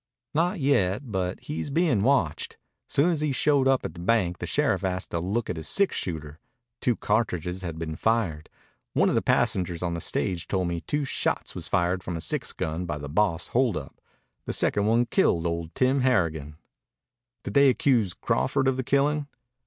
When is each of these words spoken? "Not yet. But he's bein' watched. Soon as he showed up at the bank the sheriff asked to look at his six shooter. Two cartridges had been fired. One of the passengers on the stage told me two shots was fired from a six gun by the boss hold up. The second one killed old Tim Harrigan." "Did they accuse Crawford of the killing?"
"Not 0.33 0.59
yet. 0.59 1.11
But 1.11 1.41
he's 1.41 1.69
bein' 1.69 2.01
watched. 2.01 2.57
Soon 2.87 3.11
as 3.11 3.21
he 3.21 3.31
showed 3.31 3.67
up 3.67 3.85
at 3.85 3.93
the 3.93 3.99
bank 3.99 4.39
the 4.39 4.47
sheriff 4.47 4.83
asked 4.83 5.11
to 5.11 5.19
look 5.19 5.47
at 5.47 5.57
his 5.57 5.67
six 5.67 5.95
shooter. 5.95 6.39
Two 6.79 6.95
cartridges 6.95 7.61
had 7.61 7.77
been 7.77 7.95
fired. 7.95 8.49
One 8.93 9.09
of 9.09 9.13
the 9.13 9.21
passengers 9.21 9.83
on 9.83 9.93
the 9.93 10.01
stage 10.01 10.47
told 10.47 10.69
me 10.69 10.81
two 10.81 11.05
shots 11.05 11.53
was 11.53 11.67
fired 11.67 12.03
from 12.03 12.17
a 12.17 12.21
six 12.21 12.51
gun 12.51 12.87
by 12.87 12.97
the 12.97 13.09
boss 13.09 13.49
hold 13.49 13.77
up. 13.77 14.01
The 14.47 14.53
second 14.53 14.87
one 14.87 15.05
killed 15.05 15.45
old 15.45 15.75
Tim 15.75 15.99
Harrigan." 16.01 16.55
"Did 17.43 17.53
they 17.53 17.69
accuse 17.69 18.15
Crawford 18.15 18.67
of 18.67 18.77
the 18.77 18.83
killing?" 18.83 19.27